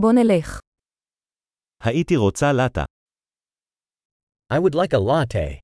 בוא 0.00 0.12
נלך. 0.12 0.60
הייתי 1.84 2.16
רוצה 2.16 2.46
לטה. 2.52 2.84
I 4.52 4.56
would 4.56 4.74
like 4.74 4.92
a 4.92 5.00
latte. 5.00 5.60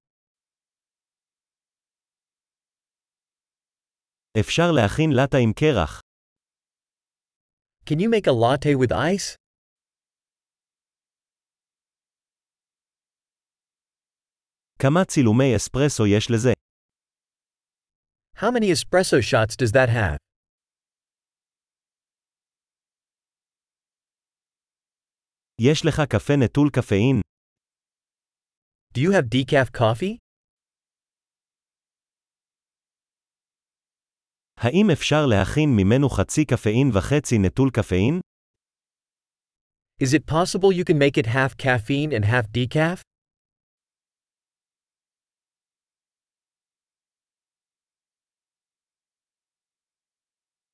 אפשר 4.40 4.62
להכין 4.76 5.10
לטה 5.12 5.36
עם 5.42 5.52
קרח. 5.52 6.00
Can 7.84 7.98
you 7.98 8.08
make 8.08 8.26
a 8.26 8.32
latte 8.32 8.74
with 8.76 8.92
ice? 8.92 9.36
כמה 14.78 15.04
צילומי 15.08 15.56
אספרסו 15.56 16.06
יש 16.06 16.30
לזה? 16.30 16.52
How 18.36 18.50
many 18.50 18.70
espresso 18.70 19.20
shots 19.22 19.56
does 19.56 19.72
that 19.72 19.88
have? 19.88 20.20
יש 25.61 25.85
לך 25.85 26.01
קפה 26.09 26.33
נטול 26.45 26.69
קפאין? 26.75 27.21
Do 28.93 28.99
you 28.99 29.11
have 29.11 29.27
decaf 29.33 29.71
coffee? 29.77 30.17
האם 34.57 34.87
אפשר 34.93 35.25
להכין 35.29 35.69
ממנו 35.77 36.09
חצי 36.09 36.45
קפאין 36.45 36.87
וחצי 36.93 37.35
נטול 37.45 37.69
קפאין? 37.73 38.19
Is 40.03 40.13
it 40.13 40.25
possible 40.25 40.71
you 40.71 40.83
can 40.83 40.97
make 40.97 41.17
it 41.17 41.25
half 41.25 41.57
caffeine 41.57 42.11
and 42.11 42.25
half 42.25 42.45
decaf? 42.57 43.01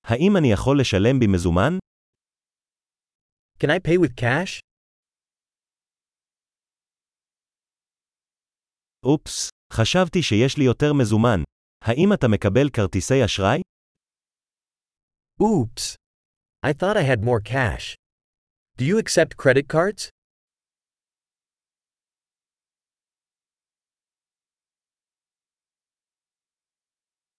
האם 0.04 0.38
אני 0.38 0.52
יכול 0.54 0.80
לשלם 0.82 1.20
במזומן? 1.20 1.78
Can 3.60 3.70
I 3.70 3.80
pay 3.80 3.98
with 3.98 4.16
cash? 4.16 4.67
אופס, 9.05 9.49
חשבתי 9.73 10.23
שיש 10.23 10.59
לי 10.59 10.65
יותר 10.65 10.93
מזומן. 10.93 11.41
האם 11.85 12.13
אתה 12.15 12.27
מקבל 12.29 12.69
כרטיסי 12.73 13.25
אשראי? 13.25 13.61
Oops. 15.43 15.95
I 16.67 16.73
thought 16.73 16.97
I 16.97 17.03
had 17.03 17.23
more 17.23 17.41
cash. 17.41 17.95
Do 18.79 18.85
you 18.85 18.99
accept 18.99 19.37
credit 19.37 19.69
cards? 19.69 20.09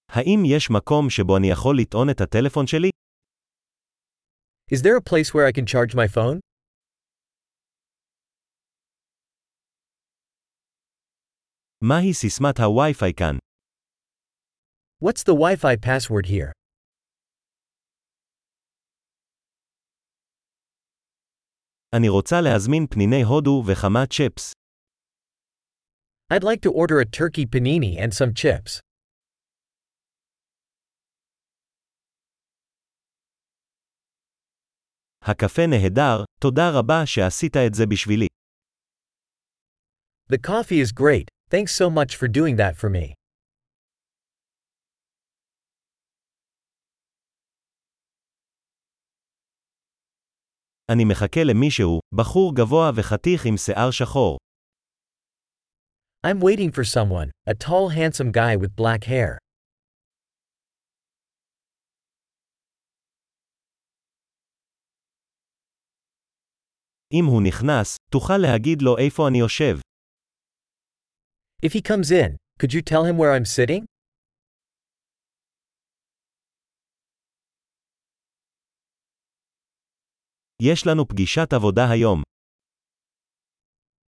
האם 0.09 0.39
יש 0.45 0.69
מקום 0.69 1.09
שבו 1.09 1.37
אני 1.37 1.47
יכול 1.51 1.75
לטעון 1.79 2.09
את 2.09 2.21
הטלפון 2.21 2.67
שלי? 2.67 2.89
Is 4.71 4.81
there 4.81 4.97
a 4.97 5.01
place 5.01 5.33
where 5.33 5.45
I 5.45 5.51
can 5.51 5.65
charge 5.65 5.95
my 5.95 6.07
phone? 6.07 6.48
מהי 11.82 12.14
סיסמת 12.14 12.60
הווי-פיי 12.60 13.12
כאן? 13.16 13.36
What's 15.04 15.22
the 15.22 15.34
Wi-Fi 15.34 15.76
password 15.76 16.26
here? 16.26 16.52
אני 21.96 22.08
רוצה 22.08 22.36
להזמין 22.44 22.86
פניני 22.90 23.22
הודו 23.22 23.62
וכמה 23.66 24.06
צ'יפס. 24.06 24.52
I'd 26.32 26.42
like 26.42 26.62
to 26.62 26.70
order 26.72 27.00
a 27.00 27.04
turkey 27.04 27.46
panini 27.46 27.98
and 27.98 28.12
some 28.12 28.32
chips. 28.34 28.80
הקפה 35.22 35.62
נהדר, 35.70 36.24
תודה 36.40 36.70
רבה 36.78 37.06
שעשית 37.06 37.56
את 37.56 37.74
זה 37.74 37.84
בשבילי. 37.90 38.26
The 40.32 40.38
coffee 40.38 40.80
is 40.80 40.92
great, 40.92 41.28
thanks 41.50 41.72
so 41.72 41.90
much 41.90 42.16
for 42.16 42.28
doing 42.28 42.56
that 42.56 42.76
for 42.76 42.90
me. 42.90 43.14
אני 50.92 51.04
מחכה 51.04 51.40
למישהו, 51.44 52.00
בחור 52.14 52.54
גבוה 52.56 52.90
וחתיך 52.94 53.46
עם 53.46 53.56
שיער 53.56 53.90
שחור. 53.90 54.38
I'm 56.26 56.40
waiting 56.40 56.70
for 56.70 56.84
someone, 56.84 57.30
a 57.46 57.54
tall 57.54 57.88
handsome 57.88 58.30
guy 58.32 58.56
with 58.56 58.76
black 58.76 59.04
hair. 59.04 59.38
אם 67.12 67.24
הוא 67.24 67.42
נכנס, 67.42 67.96
תוכל 68.10 68.38
להגיד 68.38 68.82
לו 68.82 68.98
איפה 68.98 69.28
אני 69.28 69.38
יושב. 69.38 69.78
If 71.62 71.72
he 71.72 71.80
comes 71.80 72.10
in, 72.10 72.36
could 72.58 72.72
you 72.74 72.82
tell 72.82 73.04
him 73.04 73.16
where 73.16 73.32
I'm 73.32 73.44
sitting? 73.44 73.84
יש 80.62 80.86
לנו 80.86 81.08
פגישת 81.08 81.52
עבודה 81.52 81.82
היום. 81.90 82.22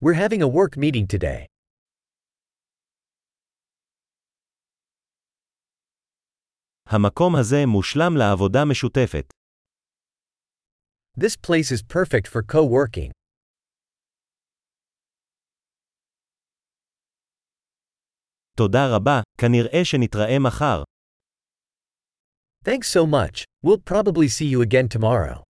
We're 0.04 0.14
having 0.14 0.42
a 0.42 0.48
work 0.48 0.76
meeting 0.76 1.06
today. 1.06 1.46
המקום 6.86 7.36
הזה 7.40 7.56
מושלם 7.66 8.16
לעבודה 8.16 8.58
משותפת. 8.70 9.26
This 11.20 11.36
place 11.36 11.70
is 11.72 11.82
perfect 11.82 12.26
for 12.28 12.42
co-working. 12.42 13.10
תודה 18.60 18.96
רבה, 18.96 19.20
כנראה 19.38 19.84
שנתראה 19.84 20.38
מחר. 20.38 20.82
Thanks 22.64 22.88
so 22.88 23.06
much. 23.06 23.44
We'll 23.64 23.82
probably 23.90 24.28
see 24.28 24.48
you 24.54 24.60
again 24.62 24.88
tomorrow. 24.88 25.42